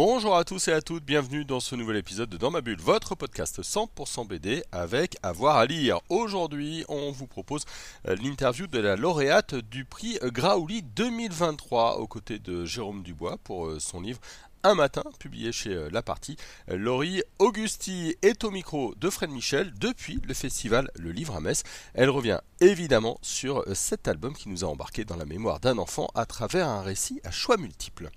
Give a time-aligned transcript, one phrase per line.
[0.00, 2.80] Bonjour à tous et à toutes, bienvenue dans ce nouvel épisode de Dans ma bulle,
[2.80, 5.98] votre podcast 100% BD avec avoir à lire.
[6.08, 7.64] Aujourd'hui, on vous propose
[8.06, 13.66] euh, l'interview de la lauréate du prix Graouli 2023 aux côtés de Jérôme Dubois pour
[13.66, 14.20] euh, son livre
[14.62, 16.36] un matin, publié chez euh, La Partie.
[16.68, 21.64] Laurie Augusti est au micro de Fred Michel depuis le festival Le Livre à Metz.
[21.94, 26.06] Elle revient évidemment sur cet album qui nous a embarqué dans la mémoire d'un enfant
[26.14, 28.10] à travers un récit à choix multiples.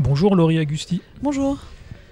[0.00, 1.00] Bonjour Laurie Agusti.
[1.22, 1.58] Bonjour.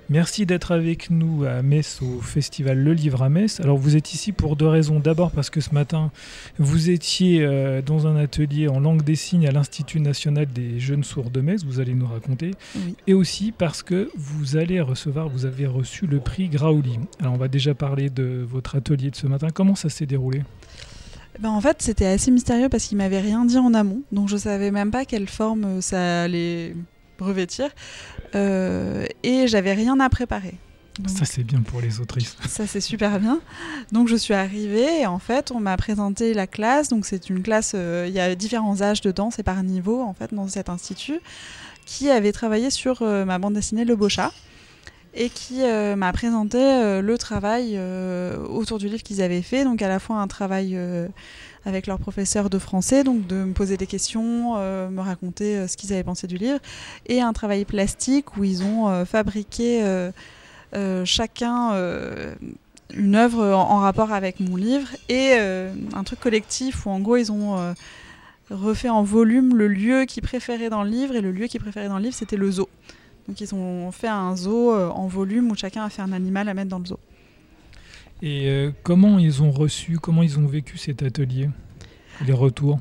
[0.09, 3.59] Merci d'être avec nous à Metz au festival Le Livre à Metz.
[3.61, 5.01] Alors vous êtes ici pour deux raisons.
[5.01, 6.13] D'abord parce que ce matin
[6.59, 11.03] vous étiez euh, dans un atelier en langue des signes à l'Institut national des jeunes
[11.03, 12.53] sourds de Metz, vous allez nous raconter.
[12.77, 12.95] Oui.
[13.09, 17.01] Et aussi parce que vous allez recevoir, vous avez reçu le prix Graouli.
[17.21, 19.49] Alors on va déjà parler de votre atelier de ce matin.
[19.53, 20.43] Comment ça s'est déroulé?
[21.41, 24.37] Ben, en fait, c'était assez mystérieux parce qu'il m'avait rien dit en amont, donc je
[24.37, 26.75] savais même pas quelle forme ça allait
[27.23, 27.71] revêtir,
[28.35, 30.59] euh, et j'avais rien à préparer.
[30.99, 32.37] Donc, Ça c'est bien pour les autrices.
[32.49, 33.41] ça c'est super bien.
[33.93, 36.89] Donc je suis arrivée et en fait on m'a présenté la classe.
[36.89, 40.13] Donc c'est une classe, euh, il y a différents âges dedans, c'est par niveau en
[40.13, 41.21] fait dans cet institut,
[41.87, 44.33] qui avait travaillé sur euh, ma bande dessinée Le Beau Chat
[45.15, 47.79] et qui euh, m'a présenté le travail
[48.49, 49.65] autour du livre qu'ils avaient fait.
[49.65, 50.79] Donc à la fois un travail
[51.65, 55.69] avec leur professeur de français, donc de me poser des questions, euh, me raconter euh,
[55.69, 56.59] ce qu'ils avaient pensé du livre,
[57.07, 59.83] et un travail plastique où ils ont euh, fabriqué
[61.05, 61.73] chacun
[62.95, 67.17] une œuvre en, en rapport avec mon livre et un truc collectif où en gros
[67.17, 67.75] ils ont
[68.51, 71.89] refait en volume le lieu qu'ils préféraient dans le livre et le lieu qu'ils préféraient
[71.89, 72.71] dans le livre c'était le zoo.
[73.29, 76.55] Donc ils ont fait un zoo en volume où chacun a fait un animal à
[76.55, 76.99] mettre dans le zoo.
[78.23, 81.51] Et euh, comment ils ont reçu, comment ils ont vécu cet atelier
[82.25, 82.79] Les retours?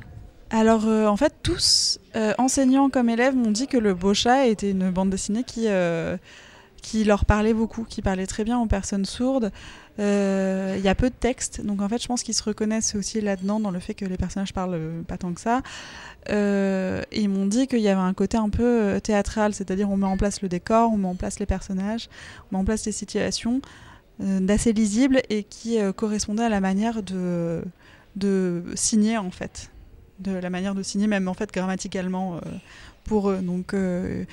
[0.50, 4.46] Alors euh, en fait tous, euh, enseignants comme élèves, m'ont dit que le Beau Chat
[4.46, 5.66] était une bande dessinée qui,
[6.80, 9.50] qui leur parlait beaucoup, qui parlait très bien aux personnes sourdes.
[9.98, 13.20] Il y a peu de texte, donc en fait je pense qu'ils se reconnaissent aussi
[13.20, 15.62] là-dedans dans le fait que les personnages parlent pas tant que ça.
[16.28, 20.16] Ils m'ont dit qu'il y avait un côté un peu théâtral, c'est-à-dire on met en
[20.16, 22.08] place le décor, on met en place les personnages,
[22.50, 23.60] on met en place les situations
[24.18, 27.62] d'assez lisibles et qui euh, correspondaient à la manière de,
[28.16, 29.70] de signer en fait
[30.22, 32.40] de la manière de signer, même en fait grammaticalement euh,
[33.04, 33.40] pour eux.
[33.42, 34.24] Donc euh,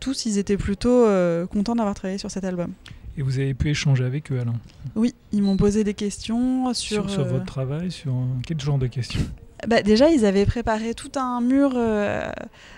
[0.00, 2.72] tous, ils étaient plutôt euh, contents d'avoir travaillé sur cet album.
[3.18, 4.54] Et vous avez pu échanger avec eux alors
[4.94, 7.04] Oui, ils m'ont posé des questions sur...
[7.04, 9.20] sur, sur euh, votre travail, sur euh, quel genre de questions?
[9.66, 12.30] Bah, déjà, ils avaient préparé tout un mur euh,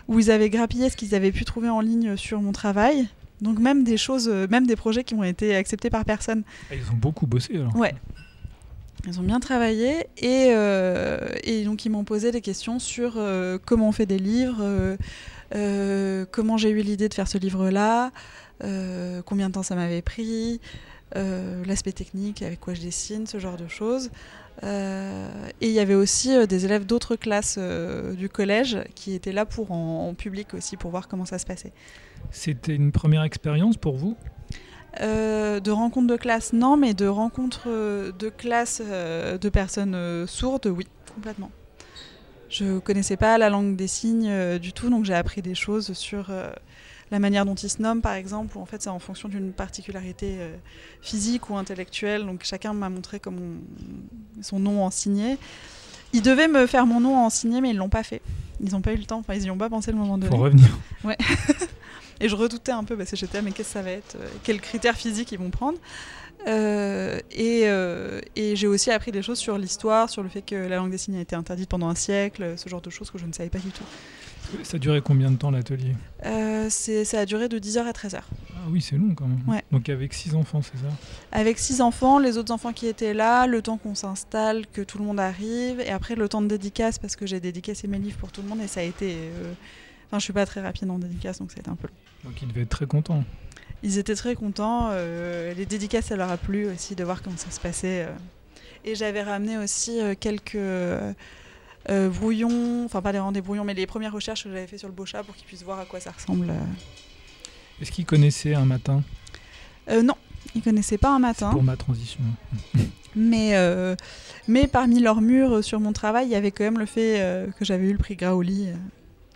[0.07, 3.09] où ils avaient grappillé ce qu'ils avaient pu trouver en ligne sur mon travail.
[3.41, 6.43] Donc même des choses, euh, même des projets qui ont été acceptés par personne.
[6.71, 7.75] Ah, Ils ont beaucoup bossé alors.
[7.77, 7.95] Ouais.
[9.07, 13.59] Ils ont bien travaillé et, euh, et donc ils m'ont posé des questions sur euh,
[13.65, 14.97] comment on fait des livres,
[15.55, 18.11] euh, comment j'ai eu l'idée de faire ce livre-là,
[19.25, 20.61] combien de temps ça m'avait pris,
[21.15, 24.11] l'aspect technique, avec quoi je dessine, ce genre de choses.
[24.65, 25.29] Euh,
[25.61, 29.33] et il y avait aussi euh, des élèves d'autres classes euh, du collège qui étaient
[29.33, 31.73] là pour en, en public aussi pour voir comment ça se passait.
[32.31, 34.17] C'était une première expérience pour vous?
[35.01, 41.53] De rencontres de classe, non, mais de rencontres de classe de personnes sourdes, oui, complètement.
[42.49, 46.33] Je connaissais pas la langue des signes du tout, donc j'ai appris des choses sur
[47.11, 49.53] la manière dont ils se nomment, par exemple, où en fait c'est en fonction d'une
[49.53, 50.55] particularité euh,
[51.01, 52.27] physique ou intellectuelle.
[52.27, 55.39] Donc chacun m'a montré comment on- son nom en signé.
[56.13, 58.23] Ils devaient me faire mon nom en signé, mais ils l'ont pas fait.
[58.63, 60.31] Ils n'ont pas eu le temps, enfin ils y ont pas pensé le moment donné.
[60.35, 60.69] Faut revenir.
[62.21, 64.27] Et je redoutais un peu parce que j'étais, mais qu'est-ce que ça va être euh,
[64.43, 65.79] Quels critères physiques ils vont prendre
[66.47, 70.55] Euh, Et, euh, et j'ai aussi appris des choses sur l'histoire, sur le fait que
[70.57, 73.19] la langue des signes a été interdite pendant un siècle, ce genre de choses que
[73.19, 73.85] je ne savais pas du tout.
[74.63, 75.95] Ça durait combien de temps l'atelier
[76.27, 78.21] Euh, ça a duré de 10h à 13h.
[78.57, 79.43] Ah oui, c'est long quand même.
[79.47, 79.63] Ouais.
[79.73, 80.93] Donc avec six enfants, c'est ça?
[81.33, 84.99] Avec six enfants, les autres enfants qui étaient là, le temps qu'on s'installe, que tout
[84.99, 88.19] le monde arrive, et après le temps de dédicace, parce que j'ai dédicacé mes livres
[88.19, 89.15] pour tout le monde, et ça a été...
[89.15, 89.53] euh,
[90.11, 92.31] Enfin, je suis pas très rapide en dédicace, donc ça a été un peu long.
[92.31, 93.25] Donc ils devaient être très contents.
[93.83, 94.89] Ils étaient très contents.
[94.93, 98.07] euh, les dédicaces, ça leur a plu aussi de voir comment ça se passait.
[98.09, 98.15] euh.
[98.87, 100.57] Et j'avais ramené aussi euh, quelques
[101.91, 104.89] euh, brouillons, enfin pas les rendez brouillons, mais les premières recherches que j'avais fait sur
[104.89, 106.51] le beau chat pour qu'ils puissent voir à quoi ça ressemble.
[106.51, 106.55] euh.
[107.83, 109.03] Est-ce qu'ils connaissaient un matin?
[109.91, 110.15] Euh, non,
[110.55, 111.51] ils connaissaient pas un matin.
[111.51, 112.21] pour ma transition
[113.17, 113.97] Mais, euh,
[114.47, 117.65] mais parmi leurs murs sur mon travail, il y avait quand même le fait que
[117.65, 118.67] j'avais eu le prix Graoli.
[118.69, 118.75] euh.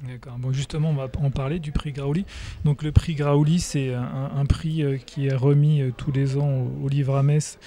[0.07, 0.37] D'accord.
[0.39, 2.25] Bon, justement, on va en parler du prix Graouli.
[2.65, 6.49] Donc, le prix Graouli, c'est un, un prix qui est remis tous les ans
[6.83, 7.59] au, au livre à Metz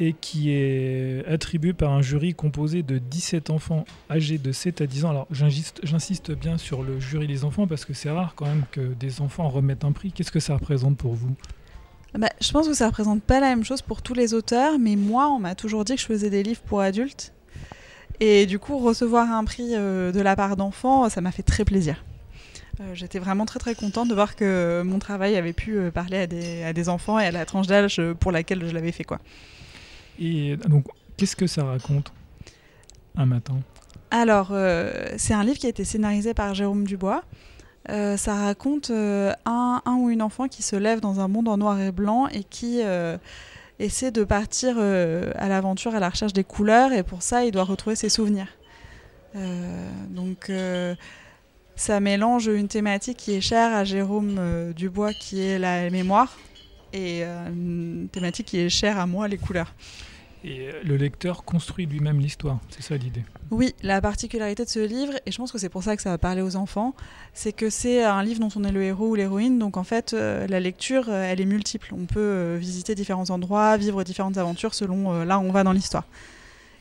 [0.00, 4.86] et qui est attribué par un jury composé de 17 enfants âgés de 7 à
[4.86, 5.10] 10 ans.
[5.10, 8.80] Alors, j'insiste bien sur le jury des enfants parce que c'est rare quand même que
[8.80, 10.10] des enfants remettent un prix.
[10.10, 11.36] Qu'est-ce que ça représente pour vous?
[12.18, 14.96] Bah, je pense que ça représente pas la même chose pour tous les auteurs, mais
[14.96, 17.32] moi, on m'a toujours dit que je faisais des livres pour adultes.
[18.18, 21.64] Et du coup, recevoir un prix euh, de la part d'enfants, ça m'a fait très
[21.64, 22.04] plaisir.
[22.80, 26.18] Euh, J'étais vraiment très très contente de voir que mon travail avait pu euh, parler
[26.18, 29.04] à des, à des enfants et à la tranche d'âge pour laquelle je l'avais fait.
[29.04, 29.20] Quoi.
[30.20, 30.86] Et donc,
[31.16, 32.12] qu'est-ce que ça raconte
[33.16, 33.58] un matin?
[34.10, 37.22] Alors, euh, c'est un livre qui a été scénarisé par Jérôme Dubois.
[37.88, 41.48] Euh, ça raconte euh, un, un ou une enfant qui se lève dans un monde
[41.48, 42.80] en noir et blanc et qui
[43.78, 47.64] essaie de partir à l'aventure à la recherche des couleurs et pour ça il doit
[47.64, 48.48] retrouver ses souvenirs.
[50.10, 50.52] Donc
[51.76, 56.36] ça mélange une thématique qui est chère à Jérôme Dubois qui est la mémoire
[56.92, 59.72] et une thématique qui est chère à moi les couleurs.
[60.42, 63.22] Et euh, le lecteur construit lui-même l'histoire, c'est ça l'idée.
[63.50, 66.08] Oui, la particularité de ce livre, et je pense que c'est pour ça que ça
[66.10, 66.94] va parler aux enfants,
[67.34, 70.14] c'est que c'est un livre dont on est le héros ou l'héroïne, donc en fait
[70.14, 71.92] euh, la lecture, euh, elle est multiple.
[71.92, 76.04] On peut visiter différents endroits, vivre différentes aventures selon là où on va dans l'histoire.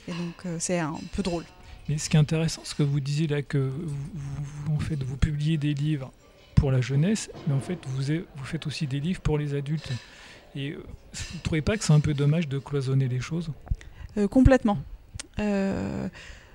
[0.07, 1.43] Et donc c'est un peu drôle.
[1.89, 5.01] Mais ce qui est intéressant, ce que vous disiez là, que vous, vous- en fait,
[5.03, 6.11] vous publiez des livres
[6.55, 9.91] pour la jeunesse, mais en fait, vous faites aussi des livres pour les adultes.
[10.55, 13.51] Et euh, vous ne trouvez pas que c'est un peu dommage de cloisonner les choses?
[14.17, 14.77] Euh, complètement.
[15.39, 16.07] Euh,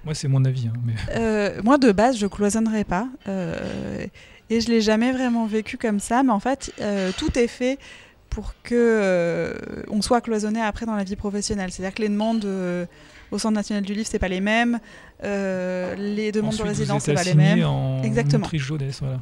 [0.04, 0.68] Moi, c'est mon avis.
[0.68, 0.94] hein, mais...
[1.16, 3.08] Euh, moi, de base, je cloisonnerais pas.
[3.26, 6.22] et je l'ai jamais vraiment vécu comme ça.
[6.22, 6.72] Mais en fait,
[7.18, 7.78] tout est fait
[8.30, 9.54] pour que
[9.88, 11.70] on soit cloisonné après dans la vie professionnelle.
[11.70, 12.44] C'est-à-dire que les demandes
[13.30, 14.78] au Centre national du livre, c'est pas les mêmes.
[15.22, 17.64] Les demandes Ensuite, de résidence, c'est pas les mêmes.
[17.64, 18.48] en Exactement.
[18.52, 19.20] jeunesse, voilà.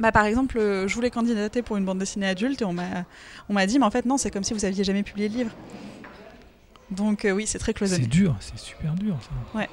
[0.00, 3.04] Bah, par exemple, euh, je voulais candidater pour une bande dessinée adulte et on m'a
[3.48, 5.34] on m'a dit, mais en fait, non, c'est comme si vous aviez jamais publié de
[5.36, 5.50] livre.
[6.90, 8.06] Donc euh, oui, c'est très C'est cloisonné.
[8.06, 9.58] dur, c'est super dur ça.
[9.58, 9.68] Ouais.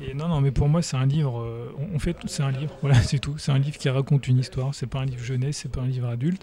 [0.00, 1.40] Et non, non, mais pour moi, c'est un livre.
[1.40, 2.72] euh, on- fait, c'est un livre.
[2.82, 3.36] Voilà, c'est tout.
[3.36, 4.72] C'est un livre qui raconte une histoire.
[4.74, 6.40] C'est pas un livre jeunesse, c'est pas un livre adulte.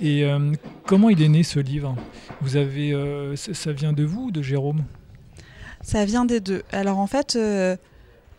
[0.00, 0.52] Et euh,
[0.84, 1.94] comment il est né ce livre?
[2.40, 2.92] Vous avez,
[3.36, 4.82] ça, ça vient de vous ou de Jérôme?
[5.80, 6.64] Ça vient des deux.
[6.72, 7.38] Alors en fait,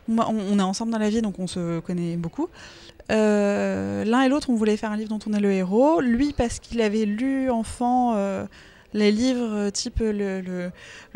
[0.10, 2.50] on, est ensemble dans la vie, donc on se connaît beaucoup.
[3.12, 6.02] Euh, L'un et l'autre, on voulait faire un livre dont on est le héros.
[6.02, 8.46] Lui, parce qu'il avait lu enfant euh,
[8.94, 10.72] les livres euh, type le,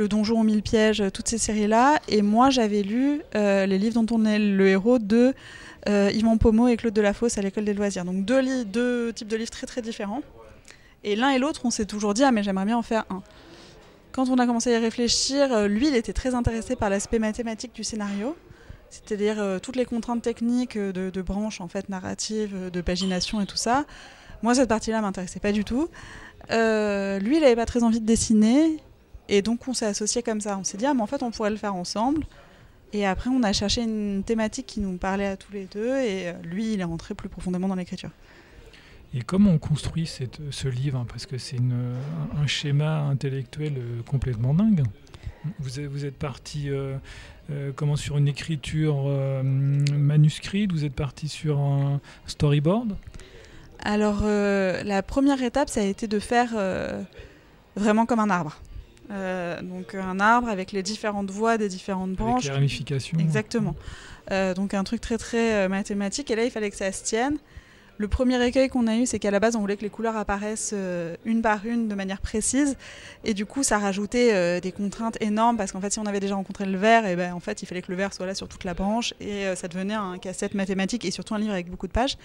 [0.07, 1.99] Donjon aux mille pièges, toutes ces séries-là.
[2.07, 5.33] Et moi, j'avais lu les livres dont on est le héros de
[5.87, 8.05] Yvan Pomo et Claude Delafosse à l'école des loisirs.
[8.05, 10.21] Donc deux, deux types de livres très très différents.
[11.03, 13.21] Et l'un et l'autre, on s'est toujours dit, ah mais j'aimerais bien en faire un.
[14.13, 17.73] Quand on a commencé à y réfléchir, lui, il était très intéressé par l'aspect mathématique
[17.73, 18.37] du scénario,
[18.93, 22.81] c'est-à-dire euh, toutes les contraintes techniques euh, de, de branches en fait narratives, euh, de
[22.81, 23.85] pagination et tout ça.
[24.43, 25.89] Moi, cette partie-là m'intéressait pas du tout.
[26.49, 28.77] Lui, il n'avait pas très envie de dessiner,
[29.29, 30.57] et donc on s'est associés comme ça.
[30.57, 32.25] On s'est dit, ah, mais en fait, on pourrait le faire ensemble.
[32.91, 36.33] Et après, on a cherché une thématique qui nous parlait à tous les deux, et
[36.43, 38.11] lui, il est rentré plus profondément dans l'écriture.
[39.13, 41.05] Et comment on construit ce livre?
[41.07, 44.83] Parce que c'est un, schéma intellectuel complètement dingue.
[45.59, 46.95] Vous êtes, vous êtes parti euh,
[47.51, 50.71] euh, comment, sur une écriture euh, manuscrite?
[50.71, 52.95] Vous êtes parti sur un storyboard?
[53.79, 56.51] Alors, la première étape, ça a été de faire
[57.75, 58.57] vraiment comme un arbre.
[59.09, 62.45] Donc, un arbre avec les différentes voies des différentes avec branches.
[62.45, 63.75] les ramifications Exactement.
[64.55, 66.31] Donc, un truc très, très mathématique.
[66.31, 67.37] Et là, il fallait que ça se tienne.
[67.97, 70.17] Le premier écueil qu'on a eu, c'est qu'à la base, on voulait que les couleurs
[70.17, 72.75] apparaissent euh, une par une de manière précise.
[73.23, 76.19] Et du coup, ça rajoutait euh, des contraintes énormes parce qu'en fait, si on avait
[76.19, 78.33] déjà rencontré le vert, et ben, en fait, il fallait que le vert soit là
[78.33, 79.13] sur toute la branche.
[79.19, 82.17] Et euh, ça devenait un casse-tête mathématique et surtout un livre avec beaucoup de pages.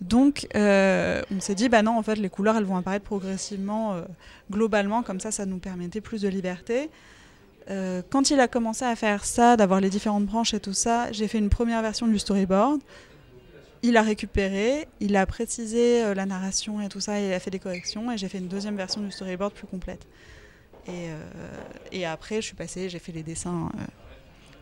[0.00, 3.98] Donc, on s'est dit, bah non, en fait, les couleurs, elles vont apparaître progressivement,
[4.50, 6.90] globalement, comme ça, ça nous permettait plus de liberté.
[7.66, 11.28] Quand il a commencé à faire ça, d'avoir les différentes branches et tout ça, j'ai
[11.28, 12.82] fait une première version du storyboard.
[13.88, 17.38] Il a récupéré, il a précisé euh, la narration et tout ça, et il a
[17.38, 20.04] fait des corrections, et j'ai fait une deuxième version du storyboard plus complète.
[20.88, 21.20] Et, euh,
[21.92, 23.70] et après, je suis passée, j'ai fait les dessins.
[23.78, 23.84] euh.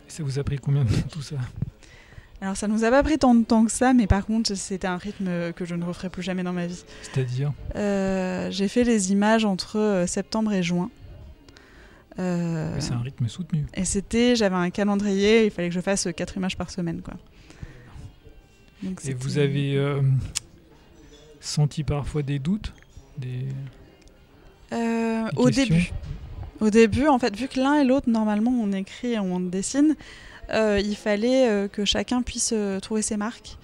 [0.08, 1.36] Ça vous a pris combien de temps tout ça?
[2.42, 4.86] Alors, ça nous a pas pris tant de temps que ça, mais par contre, c'était
[4.86, 6.84] un rythme que je ne referai plus jamais dans ma vie.
[7.00, 7.54] C'est-à-dire?
[7.76, 10.90] Euh, j'ai fait les images entre septembre et juin.
[12.16, 13.64] C'est un rythme soutenu.
[13.74, 17.00] et c'était, j'avais un calendrier, il fallait que je fasse 4 images par semaine.
[17.00, 17.14] Quoi.
[18.84, 20.00] Donc, Et vous avez euh,
[21.40, 22.72] senti parfois des doutes
[23.18, 23.46] des,
[24.72, 25.90] Euh, des au questions début.
[26.60, 29.96] Au début, en fait, vu que l'un et l'autre, normalement, on écrit et on dessine,
[30.52, 33.56] euh, il fallait euh, que chacun puisse trouver ses marques.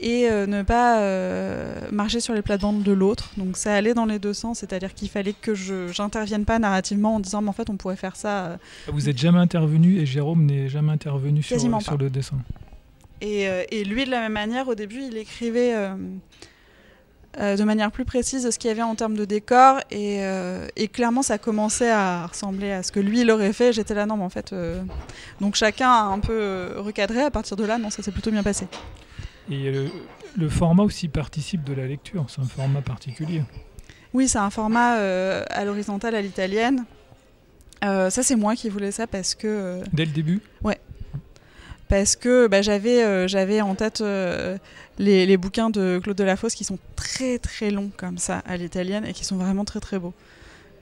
[0.00, 3.30] et euh, ne pas euh, marcher sur les plates-bandes de l'autre.
[3.36, 7.16] Donc ça allait dans les deux sens, c'est-à-dire qu'il fallait que je j'intervienne pas narrativement
[7.16, 8.58] en disant mais en fait on pourrait faire ça.
[8.86, 11.56] Vous n'êtes jamais intervenu et Jérôme n'est jamais intervenu sur,
[11.98, 12.36] le dessin.
[13.20, 15.94] Et, euh, et lui de la même manière, au début il écrivait euh,
[17.38, 20.20] euh, de manière plus précise ce qu'il y avait en termes de décor et,
[20.76, 23.72] et clairement ça commençait à ressembler à ce que lui il aurait fait.
[23.72, 24.54] J'étais là non mais en fait
[25.40, 27.22] donc chacun a un peu recadré.
[27.22, 28.66] À partir de là non ça s'est plutôt bien passé.
[29.50, 29.86] Et le,
[30.36, 33.42] le format aussi participe de la lecture, c'est un format particulier.
[34.14, 36.84] Oui, c'est un format euh, à l'horizontale à l'italienne.
[37.84, 40.40] Euh, ça, c'est moi qui voulais ça parce que, euh, Dès le début?
[41.88, 44.58] Parce que bah, j'avais, euh, j'avais en tête euh,
[44.98, 49.04] les, les bouquins de Claude Delafosse qui sont très très longs comme ça à l'italienne
[49.04, 50.14] et qui sont vraiment très très beaux.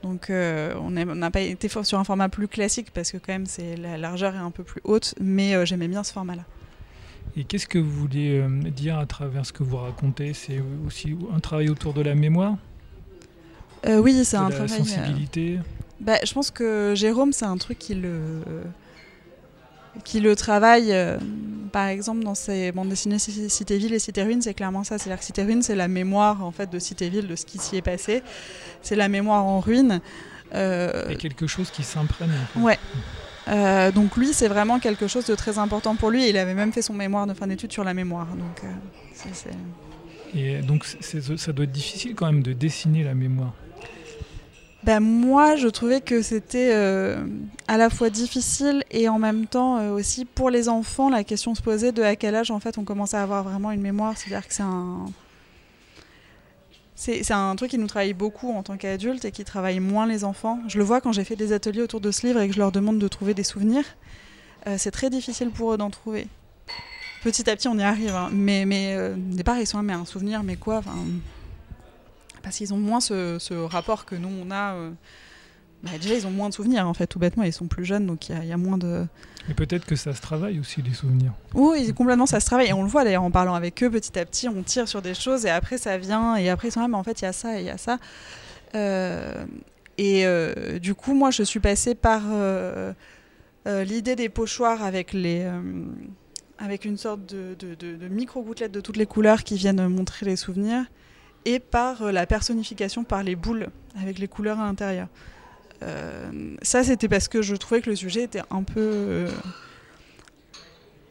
[0.02, 3.46] Donc euh, on n'a pas été sur un format plus classique parce que quand même
[3.46, 6.44] c'est la largeur est un peu plus haute, mais j'aimais bien ce format-là.
[7.36, 8.42] Et qu'est-ce que vous voulez
[8.75, 10.32] dire à travers ce que vous racontez?
[10.32, 12.56] C'est aussi un travail autour de la mémoire,
[13.86, 14.84] oui, c'est un la travail.
[14.84, 15.58] sensibilité?
[16.00, 18.42] Bah, je pense que Jérôme, c'est un truc qui le,
[20.04, 20.92] qui le travaille.
[20.92, 21.18] euh,
[21.72, 24.96] par exemple, dans ses bandes dessinées Ci- Cité-Ville et Cité-Ruine, c'est clairement ça.
[24.98, 27.82] C'est-à-dire que Cité-Ruine, c'est la mémoire en fait de Cité-Ville, de ce qui s'y est
[27.82, 28.22] passé.
[28.82, 30.00] C'est la mémoire en ruine.
[30.54, 32.30] Euh, Et quelque chose qui s'imprègne.
[32.30, 32.60] en fait.
[32.64, 32.78] ouais.
[33.48, 36.28] Euh, donc lui, c'est vraiment quelque chose de très important pour lui.
[36.28, 38.26] Il avait même fait son mémoire de fin d'études sur la mémoire.
[38.26, 38.68] Donc, euh,
[40.34, 43.52] Et donc ça doit être difficile quand même de dessiner la mémoire.
[44.86, 47.26] Ben, moi, je trouvais que c'était euh,
[47.66, 51.56] à la fois difficile et en même temps euh, aussi pour les enfants, la question
[51.56, 54.16] se posait de à quel âge en fait on commence à avoir vraiment une mémoire.
[54.16, 55.06] C'est-à-dire que c'est un.
[56.94, 60.24] C'est un truc qui nous travaille beaucoup en tant qu'adultes et qui travaille moins les
[60.24, 60.60] enfants.
[60.66, 62.58] Je le vois quand j'ai fait des ateliers autour de ce livre et que je
[62.58, 63.84] leur demande de trouver des souvenirs.
[64.66, 66.26] Euh, c'est très difficile pour eux d'en trouver.
[67.22, 68.14] Petit à petit, on y arrive.
[68.14, 68.30] hein.
[68.32, 70.80] Mais, mais euh, au départ, ils sont mais un souvenir, mais quoi
[72.46, 74.74] Parce qu'ils ont moins ce, ce rapport que nous, on a.
[74.74, 74.90] euh,
[75.82, 77.42] bah, déjà, ils ont moins de souvenirs, en fait, tout bêtement.
[77.42, 79.04] Ils sont plus jeunes, donc il y, a- il y a moins de.
[79.50, 81.32] Et peut-être que ça se travaille aussi, les souvenirs.
[81.54, 82.68] Oui, complètement, ça se travaille.
[82.68, 85.02] Et on le voit d'ailleurs en parlant avec eux, petit à petit, on tire sur
[85.02, 86.36] des choses et après ça vient.
[86.36, 87.70] Et après, ils sont là, mais en fait, il y a ça et il y
[87.70, 87.98] a ça.
[88.76, 89.44] Euh,
[89.98, 92.92] et euh, du coup, moi, je suis passée par euh,
[93.66, 95.44] euh, l'idée des pochoirs avec les.
[96.58, 100.26] avec une sorte de, de, de- de micro-gouttelettes de toutes les couleurs qui viennent montrer
[100.26, 100.84] les souvenirs,
[101.46, 105.08] et par euh, la personnification par les boules, avec les couleurs à l'intérieur.
[105.82, 108.80] Euh, ça, c'était parce que je trouvais que le sujet était un peu.
[108.80, 109.30] euh,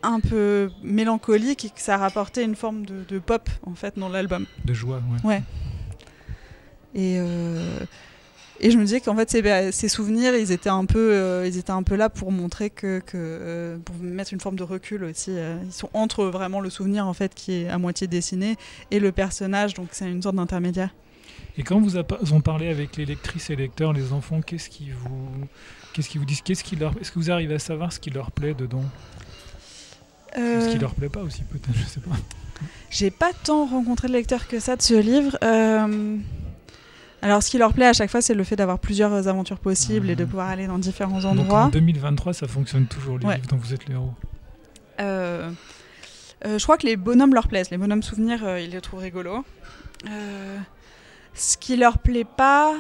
[0.04, 4.08] un peu mélancolique et que ça rapportait une forme de, de pop en fait dans
[4.08, 4.46] l'album.
[4.64, 5.42] De joie, ouais.
[6.94, 7.80] Et, euh,
[8.60, 11.48] et je me disais qu'en fait ces, bah, ces souvenirs ils étaient un peu euh,
[11.48, 14.64] ils étaient un peu là pour montrer que, que euh, pour mettre une forme de
[14.64, 15.32] recul aussi.
[15.32, 18.56] euh, ils sont entre vraiment le souvenir en fait qui est à moitié dessiné
[18.92, 20.90] et le personnage donc c'est une sorte d'intermédiaire.
[21.58, 25.48] Et quand vous en parlez avec les lectrices et lecteurs, les enfants, qu'est-ce qu'ils vous,
[25.94, 28.32] qu'est-ce vous disent Qu'est-ce qui leur, est-ce que vous arrivez à savoir ce qui leur
[28.32, 28.84] plaît dedans?
[30.36, 32.16] Ce qui leur plaît pas aussi, peut-être, je sais pas.
[32.90, 35.38] J'ai pas tant rencontré de lecteurs que ça de ce livre.
[37.22, 40.10] Alors, ce qui leur plaît à chaque fois, c'est le fait d'avoir plusieurs aventures possibles
[40.10, 40.30] et de Mhm.
[40.30, 41.70] pouvoir aller dans différents Donc en endroits.
[41.72, 43.36] 2023, ça fonctionne toujours, les Ouais.
[43.36, 44.14] livres dont vous êtes les héros?
[45.00, 45.50] Euh,
[46.46, 47.72] euh, je crois que les bonhommes leur plaisent.
[47.72, 49.44] Les bonhommes souvenirs, euh, ils les trouvent rigolos.
[51.34, 52.76] Ce qui leur plaît pas,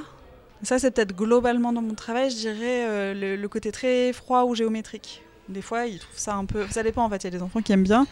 [0.64, 4.56] ça c'est peut-être globalement dans mon travail, je dirais le, le côté très froid ou
[4.56, 5.22] géométrique.
[5.50, 6.66] Des fois, ils trouvent ça un peu.
[6.70, 7.18] Ça dépend en fait.
[7.18, 8.08] Il y a des enfants qui aiment bien,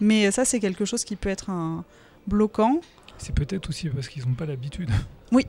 [0.00, 1.84] mais ça c'est quelque chose qui peut être un
[2.26, 2.80] bloquant.
[3.22, 4.90] C'est peut-être aussi parce qu'ils n'ont pas l'habitude.
[4.92, 4.98] Ah
[5.32, 5.46] oui,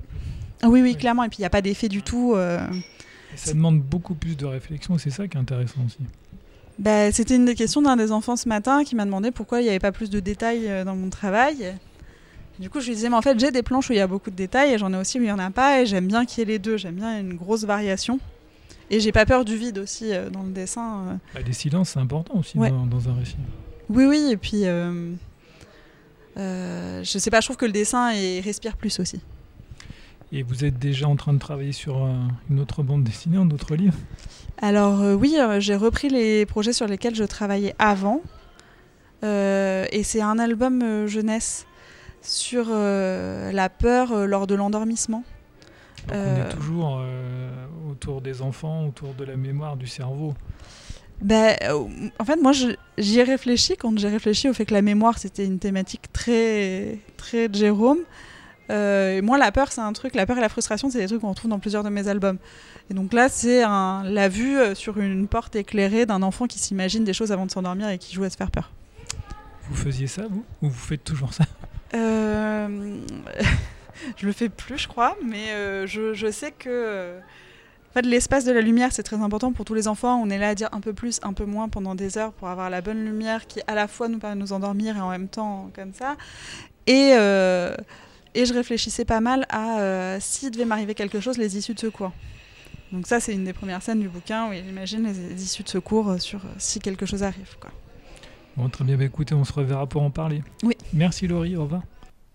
[0.64, 0.96] oui, Oui.
[0.96, 1.24] clairement.
[1.24, 2.34] Et puis il n'y a pas d'effet du tout.
[2.36, 2.60] euh.
[3.36, 5.98] Ça demande beaucoup plus de réflexion, c'est ça qui est intéressant aussi.
[6.80, 9.64] Bah, C'était une des questions d'un des enfants ce matin qui m'a demandé pourquoi il
[9.64, 11.76] n'y avait pas plus de détails euh, dans mon travail.
[12.60, 14.08] Du coup, je lui disais, mais en fait, j'ai des planches où il y a
[14.08, 15.82] beaucoup de détails et j'en ai aussi où il n'y en a pas.
[15.82, 16.78] Et j'aime bien qu'il y ait les deux.
[16.78, 18.20] J'aime bien une grosse variation.
[18.92, 21.00] Et j'ai pas peur du vide aussi euh, dans le dessin.
[21.08, 21.16] euh.
[21.34, 22.70] Bah, les silences, c'est important aussi Ouais.
[22.70, 23.38] dans, dans un récit.
[23.90, 24.28] Oui, oui.
[24.32, 25.12] Et puis, euh,
[26.38, 28.12] euh, je sais pas, je trouve que le dessin
[28.42, 29.22] respire plus aussi.
[30.32, 32.12] Et vous êtes déjà en train de travailler sur euh,
[32.50, 33.94] une autre bande dessinée, un autre livre?
[34.60, 38.22] Alors euh, oui, euh, j'ai repris les projets sur lesquels je travaillais avant.
[39.24, 41.68] Euh, et c'est un album jeunesse
[42.22, 45.24] sur la peur lors de l'endormissement.
[46.10, 47.02] On est toujours
[47.92, 50.34] autour des enfants, autour de la mémoire, du cerveau.
[51.22, 51.88] Ben, euh,
[52.20, 52.52] en fait, moi,
[52.98, 57.00] j'y ai réfléchi quand j'ai réfléchi au fait que la mémoire, c'était une thématique très,
[57.18, 58.00] très de Jérôme.
[58.70, 61.08] Euh, et moi, la peur, c'est un truc, la peur et la frustration, c'est des
[61.08, 62.38] trucs qu'on retrouve dans plusieurs de mes albums.
[62.90, 67.04] Et donc là, c'est la vue euh, sur une porte éclairée d'un enfant qui s'imagine
[67.04, 68.72] des choses avant de s'endormir et qui joue à se faire peur.
[69.70, 70.44] vous faisiez ça, vous?
[70.62, 71.46] Ou vous faites toujours ça?
[71.94, 72.98] Euh,
[74.18, 77.20] je le fais plus, je crois, mais euh, je, je sais que
[77.94, 80.20] en fait, l'espace de la lumière, c'est très important pour tous les enfants.
[80.20, 82.48] On est là à dire un peu plus, un peu moins pendant des heures pour
[82.48, 85.12] avoir la bonne lumière qui, à la fois, nous permet de nous endormir et en
[85.12, 86.16] même temps, comme ça.
[86.88, 87.76] Et, euh,
[88.34, 91.80] et je réfléchissais pas mal à euh, s'il devait m'arriver quelque chose, les issues de
[91.80, 92.12] secours.
[92.92, 95.70] Donc ça, c'est une des premières scènes du bouquin où il imagine les, issues de
[95.70, 97.58] secours euh, sur euh, si quelque chose arrive.
[97.60, 97.70] Quoi.
[98.58, 100.42] Bon, très bien, bah, écoutez, on se reverra pour en parler.
[100.64, 100.76] Oui.
[100.94, 101.84] Merci Laurie, au revoir.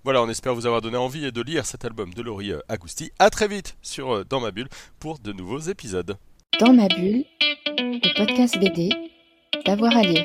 [0.04, 3.10] Voilà, on espère vous avoir donné envie de lire cet album de Laurie euh, Agousti.
[3.18, 4.68] À très vite sur euh, Dans ma bulle
[5.00, 6.16] pour de nouveaux épisodes.
[6.60, 7.24] Dans ma bulle,
[7.76, 8.90] le podcast BD,
[9.66, 10.24] d'avoir à lire.